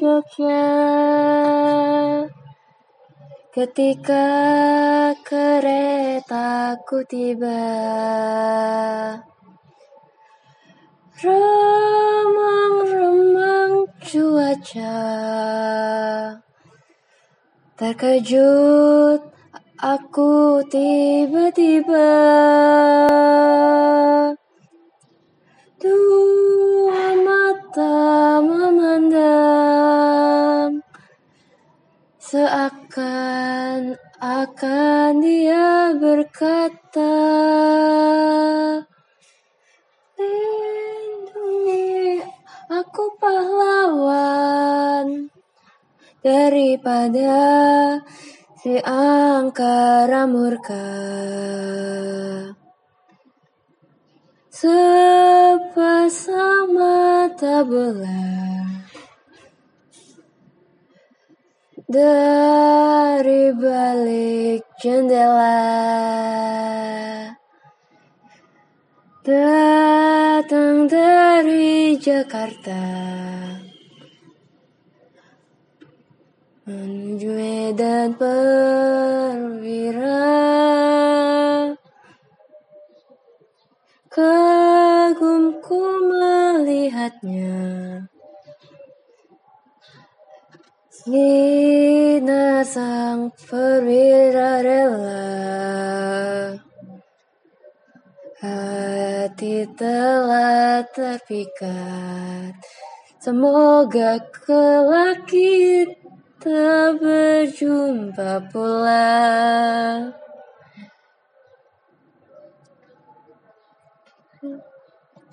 Jogja. 0.00 0.64
Ketika 3.52 4.32
keretaku 5.20 7.04
tiba 7.04 7.60
Remang-remang 11.20 13.92
cuaca 14.00 14.96
Terkejut 17.76 19.20
aku 19.76 20.64
tiba-tiba 20.72 22.08
Seakan-akan 32.30 35.10
dia 35.18 35.90
berkata 35.98 37.18
Lindungi 40.14 42.22
aku 42.70 43.18
pahlawan 43.18 45.26
Daripada 46.22 47.42
si 48.62 48.78
angkara 48.78 50.30
murka. 50.30 50.86
Sepasang 54.54 56.78
mata 56.78 57.66
bola 57.66 58.59
Dari 61.90 63.50
balik 63.50 64.62
jendela. 64.78 65.58
Datang 69.26 70.86
dari 70.86 71.98
Jakarta. 71.98 72.78
Menuju 76.70 77.30
Medan 77.34 78.14
Sinar 91.10 92.62
sang 92.62 93.34
perwira 93.34 94.62
rela 94.62 95.26
Hati 98.38 99.66
telah 99.74 100.86
terpikat. 100.94 102.54
Semoga 103.18 104.22
kelak 104.30 105.26
kita 105.26 106.94
berjumpa 106.94 108.46
pula 108.54 109.18